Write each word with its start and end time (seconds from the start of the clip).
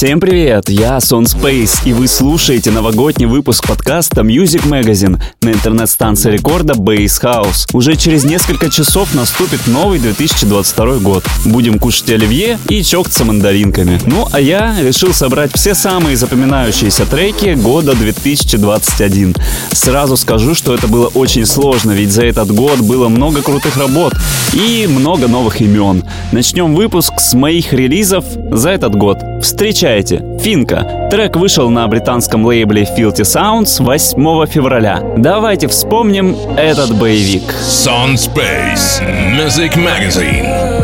Всем 0.00 0.18
привет, 0.18 0.70
я 0.70 0.98
Сон 0.98 1.24
Space, 1.24 1.82
и 1.84 1.92
вы 1.92 2.08
слушаете 2.08 2.70
новогодний 2.70 3.26
выпуск 3.26 3.68
подкаста 3.68 4.22
Music 4.22 4.66
Magazine 4.66 5.20
на 5.42 5.50
интернет-станции 5.50 6.32
рекорда 6.32 6.72
Base 6.72 7.22
House. 7.22 7.68
Уже 7.74 7.96
через 7.96 8.24
несколько 8.24 8.70
часов 8.70 9.14
наступит 9.14 9.66
новый 9.66 9.98
2022 9.98 11.00
год. 11.00 11.26
Будем 11.44 11.78
кушать 11.78 12.08
оливье 12.08 12.58
и 12.70 12.82
чокаться 12.82 13.26
мандаринками. 13.26 14.00
Ну, 14.06 14.26
а 14.32 14.40
я 14.40 14.74
решил 14.80 15.12
собрать 15.12 15.50
все 15.54 15.74
самые 15.74 16.16
запоминающиеся 16.16 17.04
треки 17.04 17.52
года 17.52 17.94
2021. 17.94 19.36
Сразу 19.72 20.16
скажу, 20.16 20.54
что 20.54 20.74
это 20.74 20.88
было 20.88 21.08
очень 21.08 21.44
сложно, 21.44 21.90
ведь 21.90 22.10
за 22.10 22.24
этот 22.24 22.50
год 22.50 22.78
было 22.80 23.08
много 23.08 23.42
крутых 23.42 23.76
работ 23.76 24.14
и 24.54 24.86
много 24.88 25.28
новых 25.28 25.60
имен. 25.60 26.04
Начнем 26.32 26.74
выпуск 26.74 27.12
с 27.18 27.34
моих 27.34 27.74
релизов 27.74 28.24
за 28.50 28.70
этот 28.70 28.94
год. 28.94 29.18
Встречайте 29.42 29.89
Встречайте, 29.90 30.38
Финка. 30.38 31.08
Трек 31.10 31.34
вышел 31.34 31.68
на 31.68 31.88
британском 31.88 32.46
лейбле 32.46 32.84
Filthy 32.96 33.24
Sounds 33.24 33.82
8 33.82 34.46
февраля. 34.46 35.02
Давайте 35.16 35.66
вспомним 35.66 36.36
этот 36.56 36.96
боевик. 36.96 37.42
Sun 37.60 38.14
Space 38.14 39.02
Music 39.36 39.74
Magazine. 39.74 40.79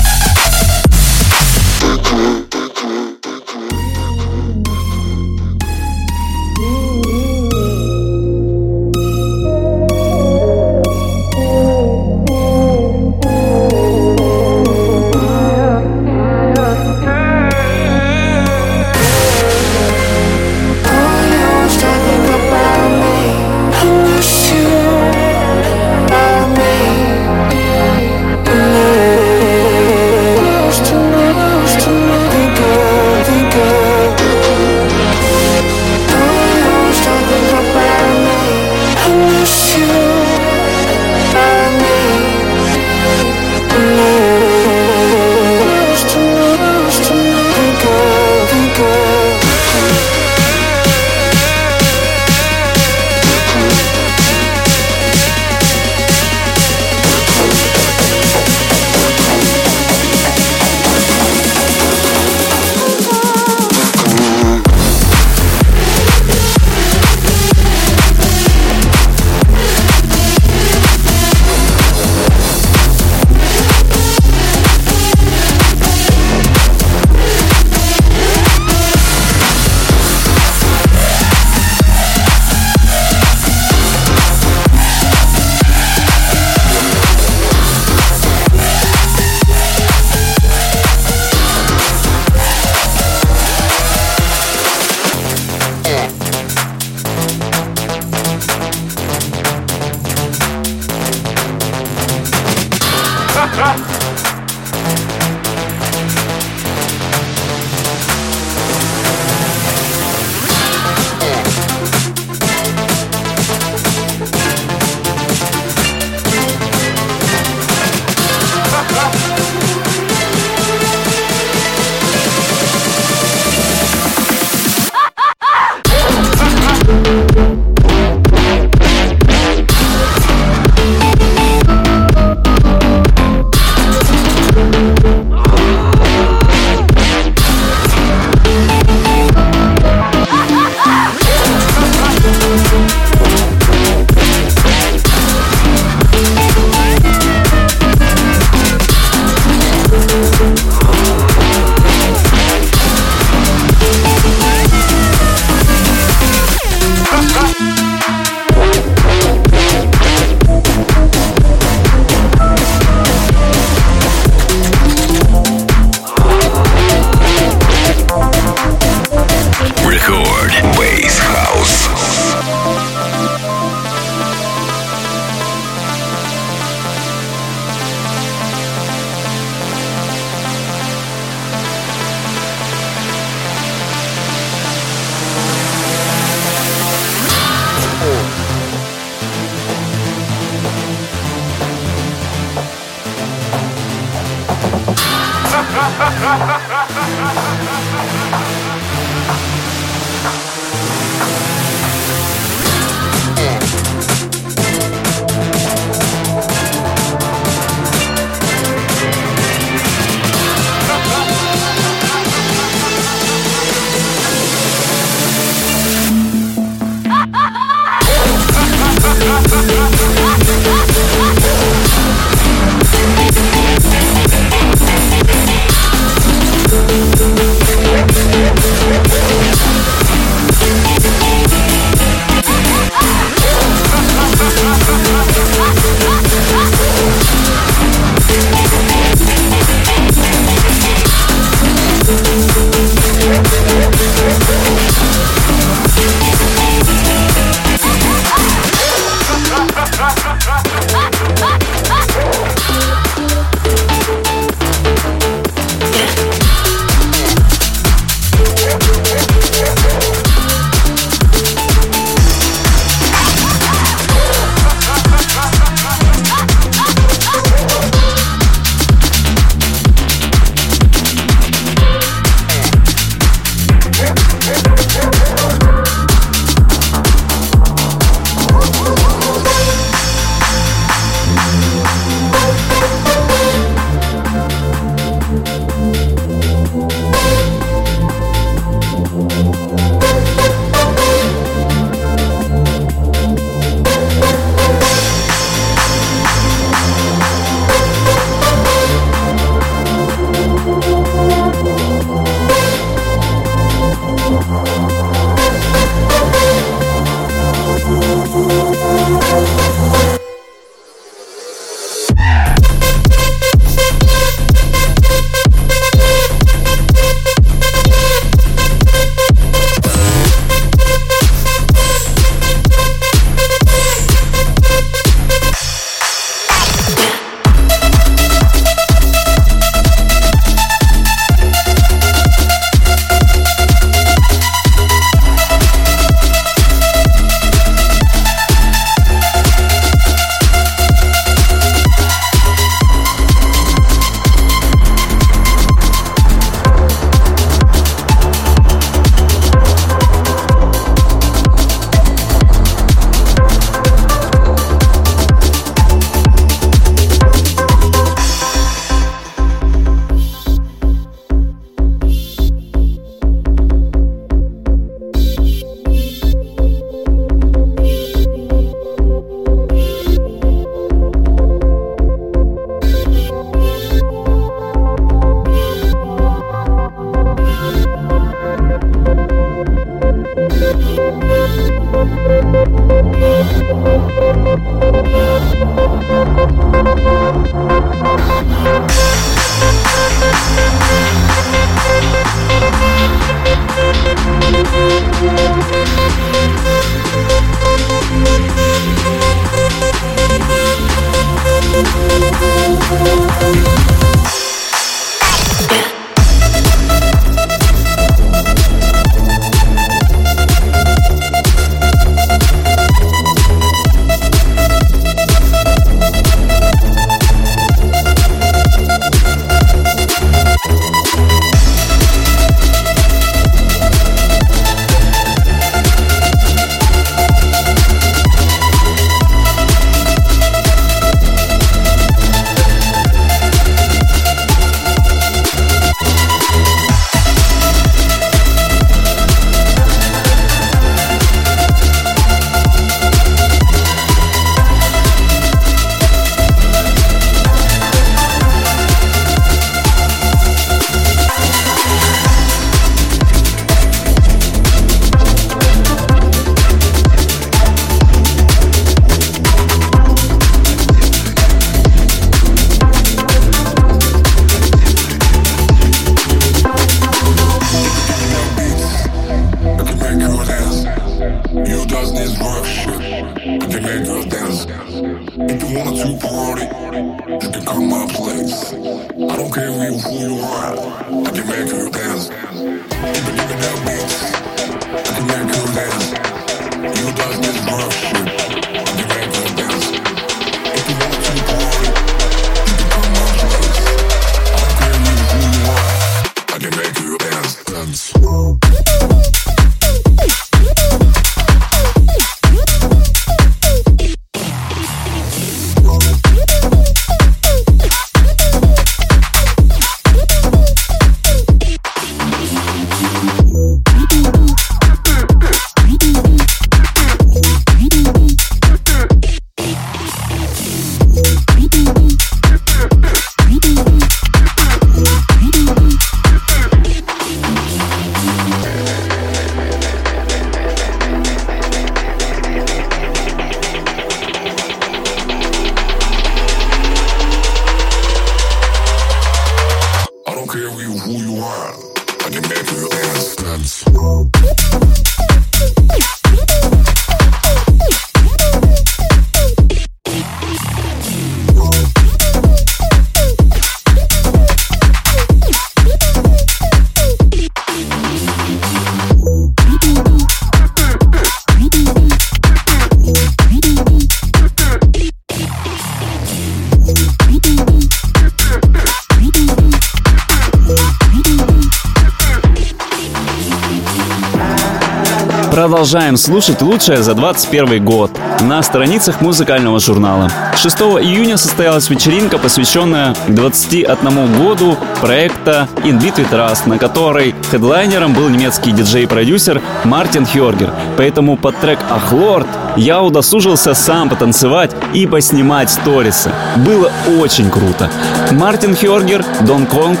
Продолжаем 575.84 576.16
слушать 576.16 576.62
лучшее 576.62 577.02
за 577.02 577.12
21 577.12 577.84
год 577.84 578.10
на 578.40 578.62
страницах 578.62 579.20
музыкального 579.20 579.78
журнала. 579.78 580.30
6 580.56 580.78
июня 580.78 581.36
состоялась 581.36 581.90
вечеринка, 581.90 582.38
посвященная 582.38 583.14
21 583.28 584.38
году 584.38 584.78
проекта 585.02 585.68
In 585.82 586.00
Between 586.00 586.26
Trust, 586.30 586.66
на 586.70 586.78
которой 586.78 587.34
хедлайнером 587.50 588.14
был 588.14 588.30
немецкий 588.30 588.72
диджей-продюсер 588.72 589.60
Мартин 589.84 590.24
Хьоргер. 590.24 590.72
Поэтому 590.96 591.36
под 591.36 591.60
трек 591.60 591.80
«Ахлорд» 591.90 592.46
я 592.76 593.02
удосужился 593.02 593.74
сам 593.74 594.08
потанцевать 594.08 594.70
и 594.94 595.06
поснимать 595.06 595.68
сторисы. 595.68 596.32
Было 596.56 596.90
очень 597.20 597.50
круто. 597.50 597.90
Мартин 598.30 598.74
Хьоргер, 598.74 599.22
Дон 599.42 599.66
Конг, 599.66 600.00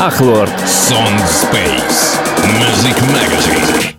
Ахлорд. 0.00 0.50
Song 0.66 1.20
Space. 1.28 2.18
Music 2.58 2.96
Magazine. 3.12 3.89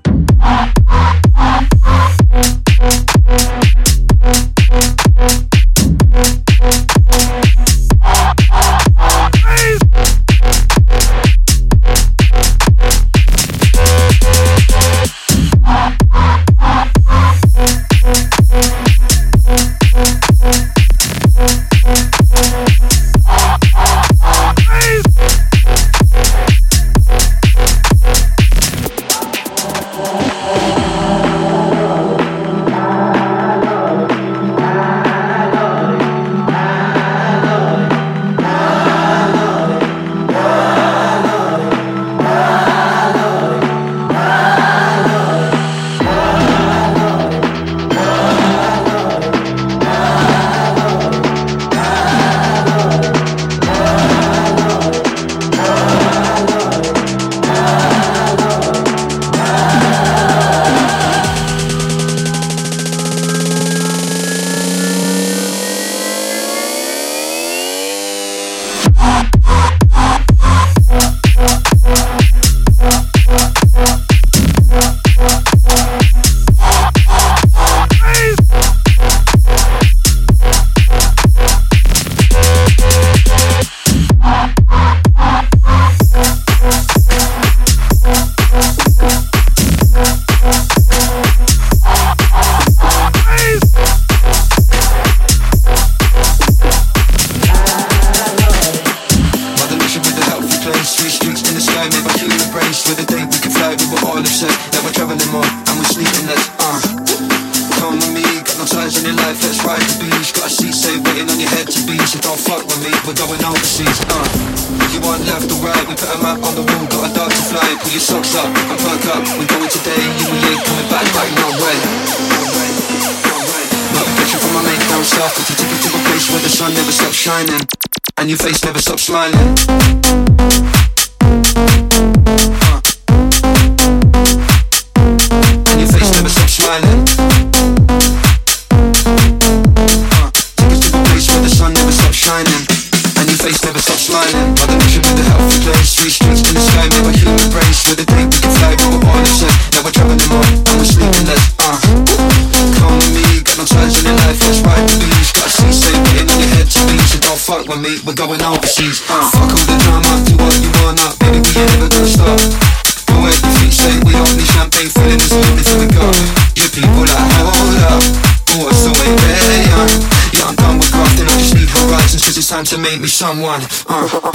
To 172.65 172.77
make 172.77 173.01
me 173.01 173.07
someone. 173.07 173.61
Uh. 173.87 174.31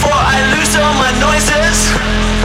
before 0.00 0.16
I 0.16 0.40
lose 0.56 0.74
all 0.76 0.94
my 0.94 1.12
noises. 1.20 2.39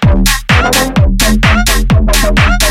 Thank 0.00 0.28
you. 2.62 2.63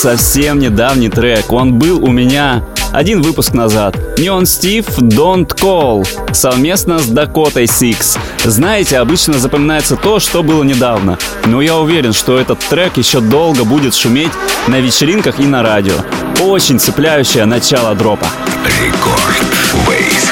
Совсем 0.00 0.58
недавний 0.58 1.10
трек. 1.10 1.52
Он 1.52 1.74
был 1.74 2.02
у 2.02 2.10
меня 2.10 2.64
один 2.90 3.20
выпуск 3.20 3.52
назад. 3.52 3.98
Неон 4.18 4.46
Стив 4.46 4.86
Don't 4.98 5.48
Call 5.48 6.06
совместно 6.32 6.98
с 6.98 7.06
Дакотой 7.06 7.64
Six. 7.64 8.18
Знаете, 8.44 8.98
обычно 8.98 9.34
запоминается 9.34 9.96
то, 9.96 10.18
что 10.18 10.42
было 10.42 10.62
недавно. 10.62 11.18
Но 11.44 11.60
я 11.60 11.76
уверен, 11.76 12.14
что 12.14 12.38
этот 12.38 12.60
трек 12.60 12.96
еще 12.96 13.20
долго 13.20 13.64
будет 13.64 13.94
шуметь 13.94 14.32
на 14.68 14.80
вечеринках 14.80 15.38
и 15.38 15.44
на 15.44 15.62
радио. 15.62 15.96
Очень 16.40 16.78
цепляющее 16.80 17.44
начало 17.44 17.94
дропа. 17.94 18.28
Рекорд 18.64 19.86
Бейс 19.86 20.29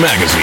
Magazine. 0.00 0.35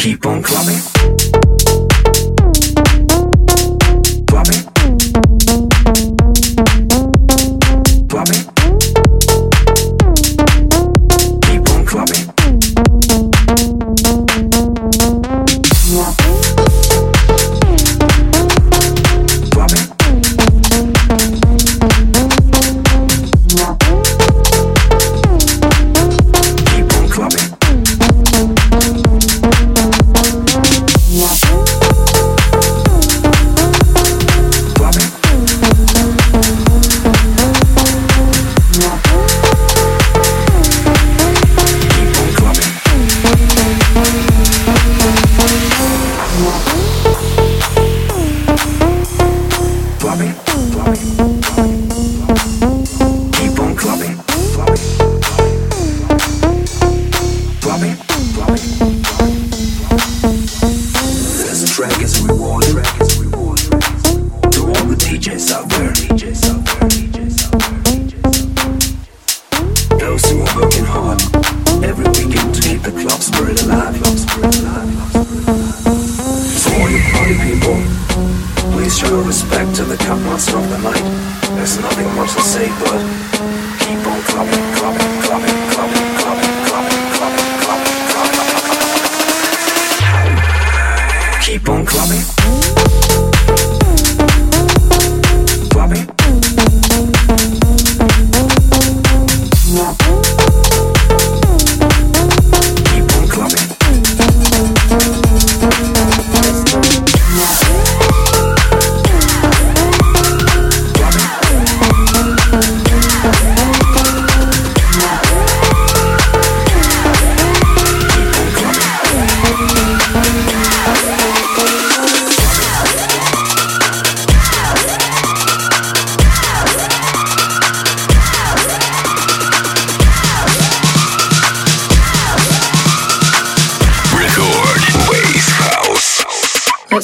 keep 0.00 0.24
on 0.24 0.42
clubbing. 0.42 1.39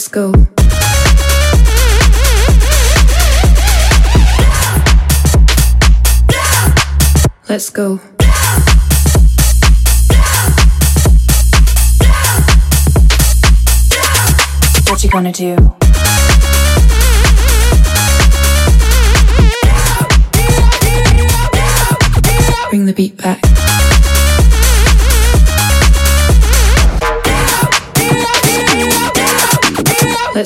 Go. 0.09 0.31
Let's 7.49 7.71
go. 7.71 7.97
What 14.87 15.03
you 15.03 15.09
gonna 15.09 15.33
do? 15.33 15.76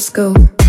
Let's 0.00 0.08
go. 0.08 0.59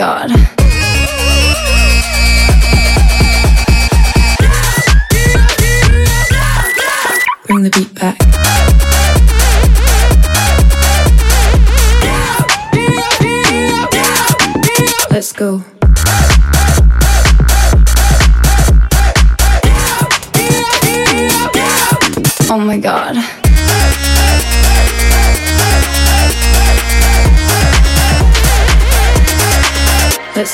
God. 0.00 0.30
Bring 7.46 7.64
the 7.64 7.70
beat 7.70 7.94
back. 7.94 8.16
Let's 15.10 15.32
go. 15.34 15.69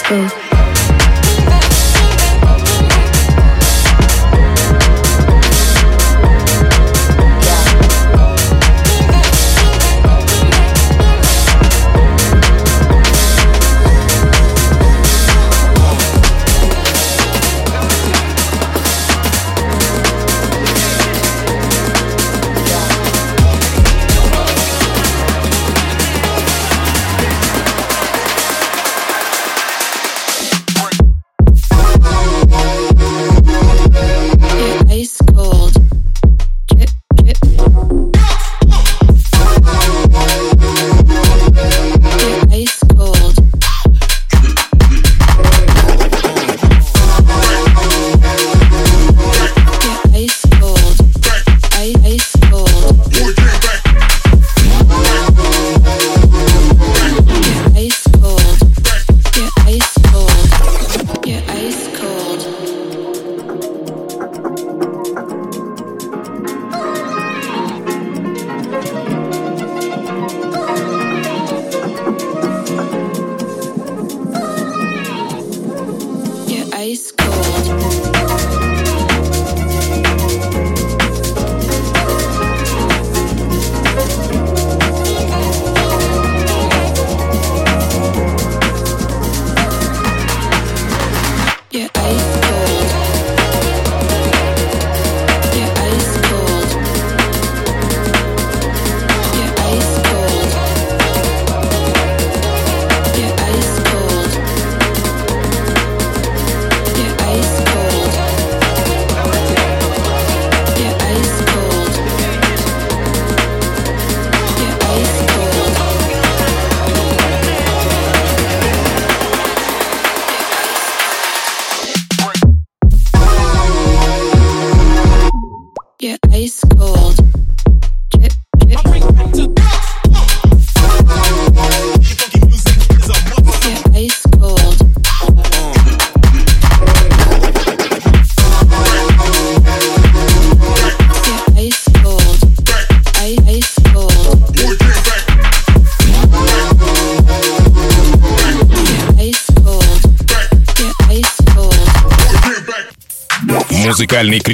Go. 0.09 0.46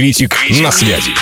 Критик 0.03 0.35
на 0.61 0.73
связи. 0.73 1.13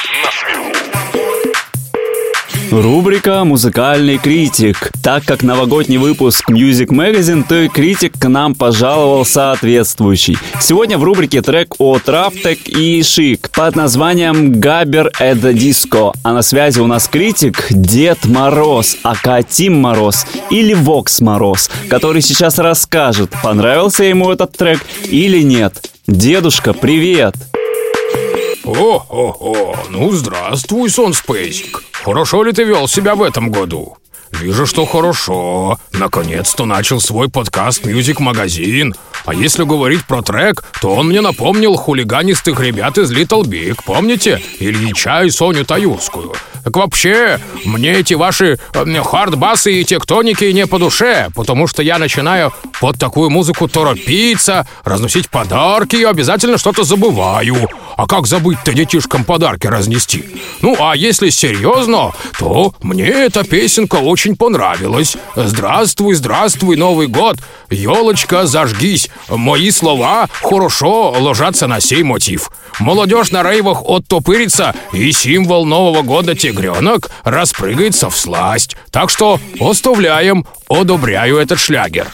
Рубрика 2.70 3.44
«Музыкальный 3.44 4.16
критик». 4.16 4.90
Так 5.02 5.26
как 5.26 5.42
новогодний 5.42 5.98
выпуск 5.98 6.48
Music 6.48 6.86
Magazine, 6.86 7.44
то 7.46 7.56
и 7.56 7.68
критик 7.68 8.18
к 8.18 8.26
нам 8.26 8.54
пожаловал 8.54 9.26
соответствующий. 9.26 10.38
Сегодня 10.62 10.96
в 10.96 11.04
рубрике 11.04 11.42
трек 11.42 11.74
от 11.78 12.08
Рафтек 12.08 12.68
и 12.68 13.02
Шик 13.02 13.50
под 13.50 13.76
названием 13.76 14.58
«Габер 14.58 15.12
это 15.18 15.52
диско». 15.52 16.14
А 16.22 16.32
на 16.32 16.40
связи 16.40 16.80
у 16.80 16.86
нас 16.86 17.06
критик 17.06 17.66
Дед 17.68 18.24
Мороз, 18.24 18.96
ака 19.02 19.42
Тим 19.42 19.78
Мороз 19.78 20.26
или 20.48 20.72
Вокс 20.72 21.20
Мороз, 21.20 21.70
который 21.90 22.22
сейчас 22.22 22.58
расскажет, 22.58 23.30
понравился 23.42 24.04
ему 24.04 24.32
этот 24.32 24.56
трек 24.56 24.80
или 25.04 25.42
нет. 25.42 25.90
Дедушка, 26.06 26.72
привет! 26.72 27.34
О-о-о, 28.64 29.74
ну 29.88 30.12
здравствуй, 30.12 30.90
Сон 30.90 31.14
Спейсик. 31.14 31.82
Хорошо 31.92 32.42
ли 32.44 32.52
ты 32.52 32.64
вел 32.64 32.88
себя 32.88 33.14
в 33.14 33.22
этом 33.22 33.50
году? 33.50 33.96
Вижу, 34.32 34.66
что 34.66 34.86
хорошо. 34.86 35.78
Наконец-то 35.92 36.64
начал 36.64 37.00
свой 37.00 37.28
подкаст 37.28 37.84
Music 37.84 38.16
Magazine. 38.18 38.94
А 39.26 39.34
если 39.34 39.64
говорить 39.64 40.04
про 40.06 40.22
трек, 40.22 40.64
то 40.80 40.94
он 40.94 41.08
мне 41.08 41.20
напомнил 41.20 41.76
хулиганистых 41.76 42.60
ребят 42.60 42.96
из 42.98 43.12
Little 43.12 43.42
Big. 43.42 43.78
Помните? 43.84 44.42
Ильича 44.58 45.22
и 45.24 45.30
Соню 45.30 45.64
Таюрскую. 45.64 46.32
Так 46.64 46.76
вообще, 46.76 47.40
мне 47.64 47.92
эти 47.92 48.14
ваши 48.14 48.58
э, 48.74 49.02
хардбасы 49.02 49.80
и 49.80 49.84
тектоники 49.84 50.44
не 50.44 50.66
по 50.66 50.78
душе, 50.78 51.28
потому 51.34 51.66
что 51.66 51.82
я 51.82 51.98
начинаю 51.98 52.52
под 52.80 52.98
такую 52.98 53.30
музыку 53.30 53.66
торопиться, 53.66 54.66
разносить 54.84 55.30
подарки 55.30 55.96
и 55.96 56.04
обязательно 56.04 56.58
что-то 56.58 56.84
забываю. 56.84 57.68
А 57.96 58.06
как 58.06 58.26
забыть-то 58.26 58.72
детишкам 58.72 59.24
подарки 59.24 59.66
разнести? 59.66 60.24
Ну, 60.60 60.76
а 60.78 60.94
если 60.96 61.30
серьезно, 61.30 62.12
то 62.38 62.74
мне 62.82 63.06
эта 63.06 63.42
песенка 63.44 63.96
очень 63.96 64.19
понравилась. 64.36 65.16
Здравствуй, 65.34 66.14
здравствуй, 66.14 66.76
Новый 66.76 67.06
год. 67.06 67.36
Елочка, 67.70 68.46
зажгись. 68.46 69.08
Мои 69.28 69.70
слова 69.70 70.28
хорошо 70.42 71.10
ложатся 71.18 71.66
на 71.66 71.80
сей 71.80 72.02
мотив. 72.02 72.50
Молодежь 72.78 73.30
на 73.30 73.42
рейвах 73.42 73.82
оттопырится, 73.82 74.74
и 74.92 75.10
символ 75.12 75.64
Нового 75.64 76.02
года 76.02 76.34
тигренок 76.34 77.10
распрыгается 77.24 78.10
в 78.10 78.16
сласть. 78.16 78.76
Так 78.90 79.10
что 79.10 79.40
оставляем, 79.60 80.46
одобряю 80.68 81.38
этот 81.38 81.58
шлягер. 81.58 82.06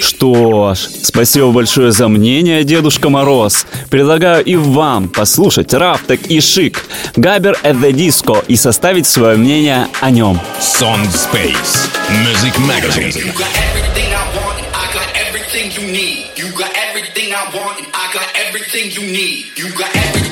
Что 0.00 0.74
ж, 0.74 0.78
спасибо 1.04 1.50
большое 1.50 1.92
за 1.92 2.08
мнение, 2.08 2.64
Дедушка 2.64 3.08
Мороз. 3.08 3.66
Предлагаю 3.90 4.44
и 4.44 4.56
вам 4.56 5.08
послушать 5.08 5.72
Рафтек 5.74 6.26
и 6.28 6.40
Шик, 6.40 6.84
Габер 7.16 7.58
at 7.62 7.80
the 7.80 7.92
Disco 7.92 8.44
и 8.48 8.56
составить 8.56 9.06
свое 9.06 9.36
мнение 9.36 9.88
о 10.00 10.10
нем. 10.10 10.40
Sound 10.60 11.10
Space. 11.12 11.88
Music 12.24 12.58
Magazine. 12.66 13.12
You 13.14 13.32
got 13.32 13.48
everything 13.56 14.12
I 14.12 14.24
want, 14.36 14.58
and 14.58 14.66
I 14.74 14.92
got 14.92 15.08
everything 15.14 15.70
you 15.76 15.92
need. 15.92 16.26
You 16.36 16.50
got 16.56 16.70
everything 16.88 17.32
I 17.32 17.44
want, 17.54 17.78
and 17.78 17.86
I 17.94 18.12
got 18.12 18.28
everything 18.34 18.90
you 18.90 19.12
need. 19.12 19.46
You 19.56 19.68
got 19.76 19.94
everything 19.94 20.29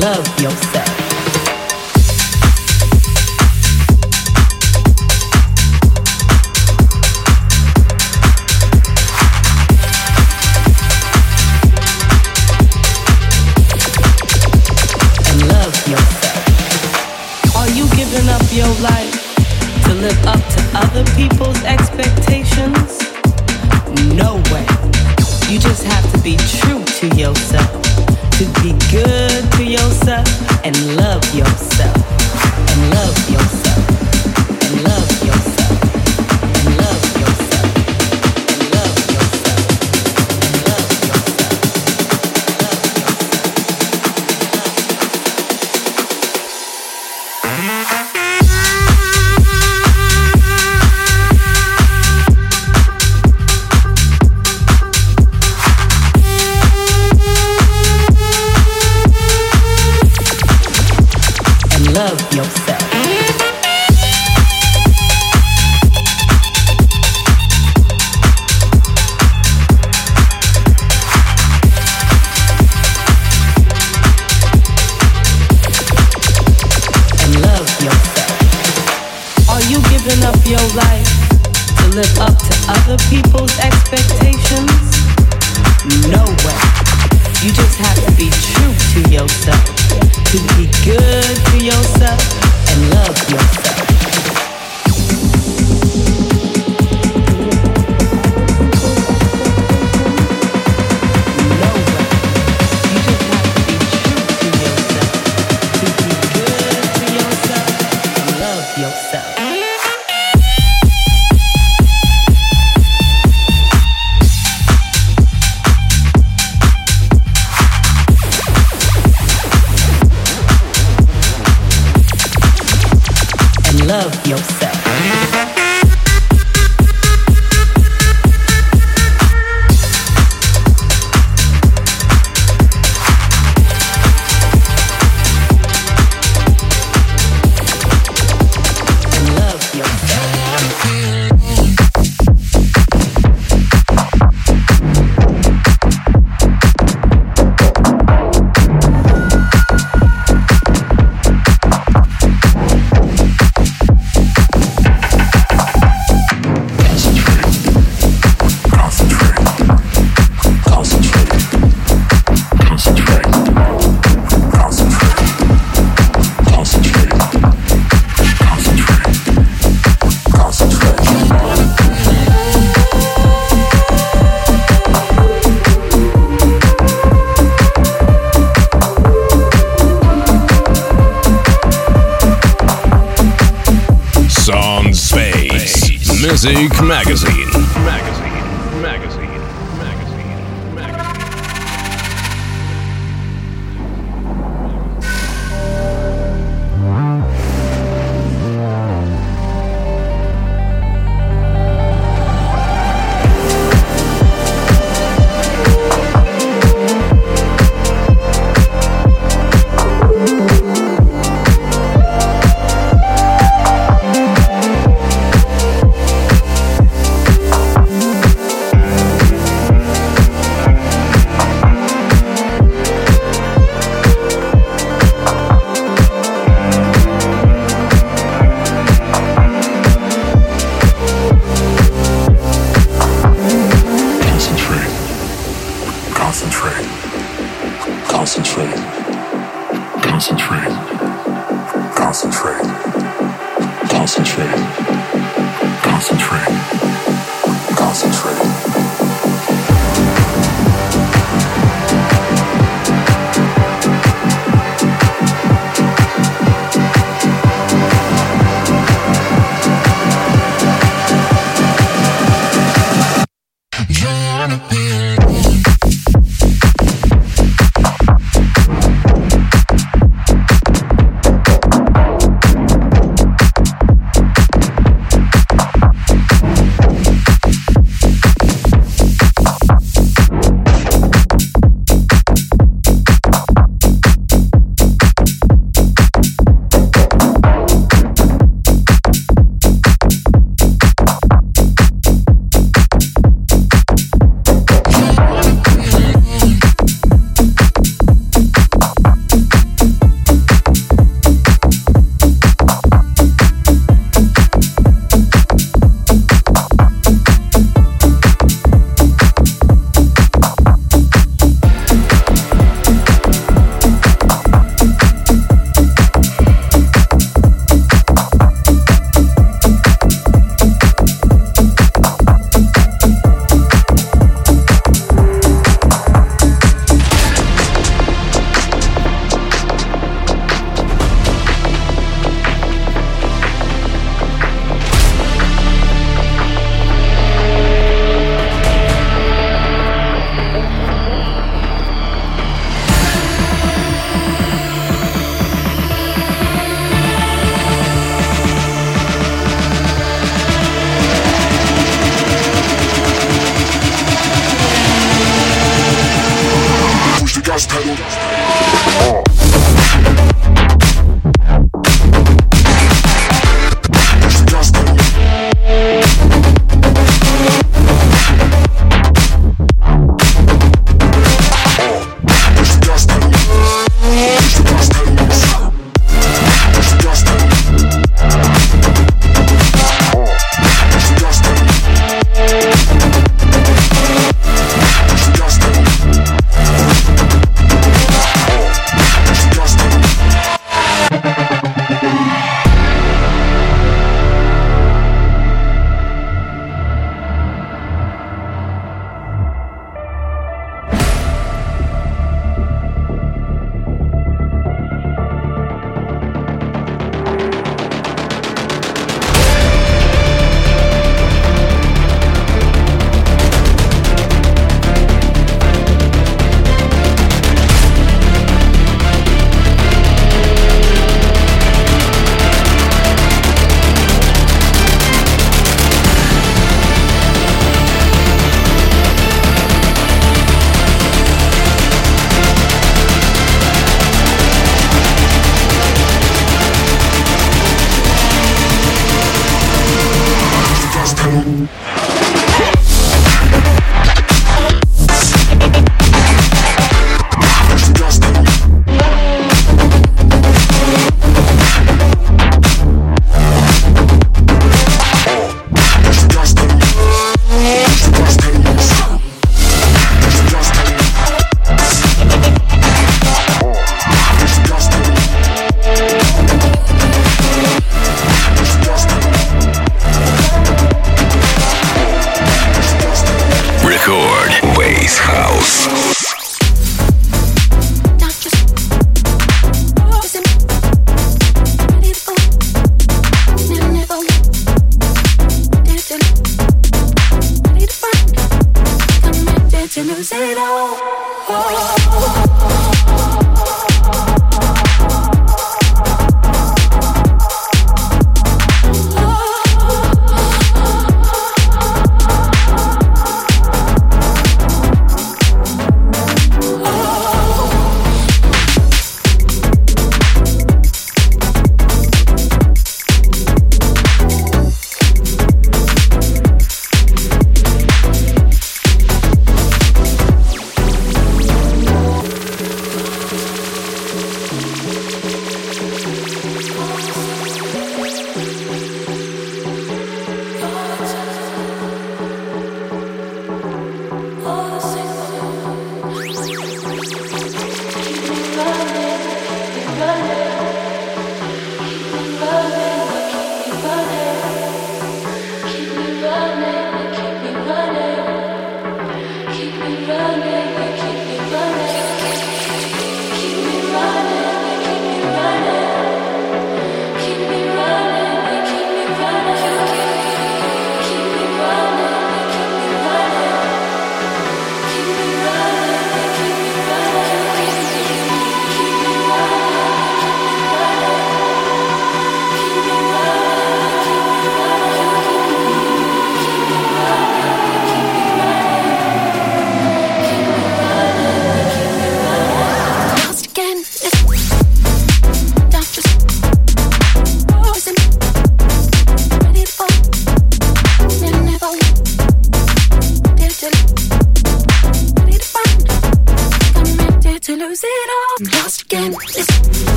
love 0.00 0.40
yourself. 0.40 0.87
And 30.68 30.97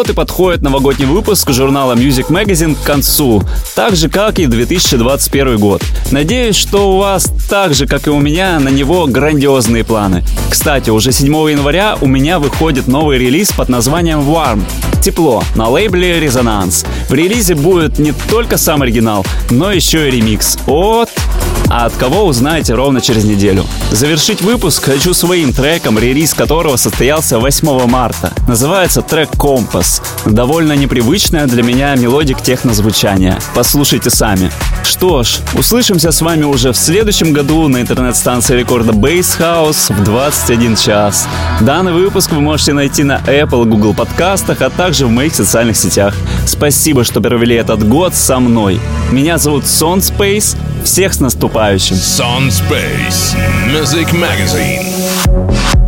Вот 0.00 0.08
и 0.08 0.14
подходит 0.14 0.62
новогодний 0.62 1.04
выпуск 1.04 1.50
журнала 1.50 1.92
Music 1.92 2.28
Magazine 2.28 2.74
к 2.74 2.82
концу, 2.82 3.42
так 3.74 3.96
же, 3.96 4.08
как 4.08 4.38
и 4.38 4.46
2021 4.46 5.58
год. 5.58 5.82
Надеюсь, 6.10 6.56
что 6.56 6.94
у 6.94 6.96
вас 6.96 7.30
так 7.50 7.74
же, 7.74 7.86
как 7.86 8.06
и 8.06 8.10
у 8.10 8.18
меня, 8.18 8.58
на 8.60 8.70
него 8.70 9.06
грандиозные 9.06 9.84
планы. 9.84 10.24
Кстати, 10.48 10.88
уже 10.88 11.12
7 11.12 11.26
января 11.50 11.98
у 12.00 12.06
меня 12.06 12.38
выходит 12.38 12.88
новый 12.88 13.18
релиз 13.18 13.52
под 13.52 13.68
названием 13.68 14.20
Warm. 14.20 14.62
Тепло 15.02 15.42
на 15.54 15.68
лейбле 15.68 16.18
Резонанс. 16.18 16.86
В 17.10 17.12
релизе 17.12 17.54
будет 17.54 17.98
не 17.98 18.12
только 18.30 18.56
сам 18.56 18.80
оригинал, 18.80 19.26
но 19.50 19.70
еще 19.70 20.08
и 20.08 20.10
ремикс 20.10 20.56
от 20.66 21.10
а 21.70 21.86
от 21.86 21.94
кого 21.94 22.24
узнаете 22.24 22.74
ровно 22.74 23.00
через 23.00 23.24
неделю. 23.24 23.64
Завершить 23.92 24.42
выпуск 24.42 24.84
хочу 24.84 25.14
своим 25.14 25.52
треком, 25.52 25.98
релиз 25.98 26.34
которого 26.34 26.76
состоялся 26.76 27.38
8 27.38 27.86
марта. 27.86 28.32
Называется 28.48 29.02
трек 29.02 29.30
«Компас». 29.38 30.02
Довольно 30.26 30.72
непривычная 30.72 31.46
для 31.46 31.62
меня 31.62 31.94
melodic 31.94 32.42
techno 32.42 32.76
звучания. 32.76 33.38
Послушайте 33.54 34.10
сами. 34.10 34.50
Что 34.82 35.22
ж, 35.22 35.38
услышимся 35.54 36.10
с 36.10 36.20
вами 36.20 36.42
уже 36.42 36.72
в 36.72 36.76
следующем 36.76 37.32
году 37.32 37.68
на 37.68 37.80
интернет-станции 37.80 38.58
рекорда 38.58 38.92
Bass 38.92 39.38
House 39.38 39.94
в 39.94 40.04
21 40.04 40.76
час. 40.76 41.28
Данный 41.60 41.92
выпуск 41.92 42.32
вы 42.32 42.40
можете 42.40 42.72
найти 42.72 43.04
на 43.04 43.18
Apple, 43.26 43.64
Google 43.64 43.94
подкастах, 43.94 44.62
а 44.62 44.70
также 44.70 45.06
в 45.06 45.10
моих 45.10 45.34
социальных 45.34 45.76
сетях. 45.76 46.14
Спасибо, 46.46 47.04
что 47.04 47.20
провели 47.20 47.54
этот 47.54 47.86
год 47.88 48.14
со 48.14 48.40
мной. 48.40 48.80
Меня 49.12 49.38
зовут 49.38 49.66
Сон 49.66 50.00
Space. 50.00 50.56
Всех 50.84 51.14
с 51.14 51.20
наступающим! 51.20 51.96
Sun 51.96 52.48
Space 52.48 53.36
Music 53.68 54.12
Magazine. 54.12 55.79